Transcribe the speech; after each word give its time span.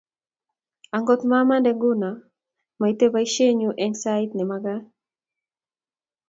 Angot 0.95 1.21
mamande 1.31 1.69
nguno, 1.75 2.09
maite 2.79 3.05
boishenyu 3.13 3.69
eng 3.83 3.95
sait 4.03 4.31
ne 4.35 4.43
makaat 4.49 4.83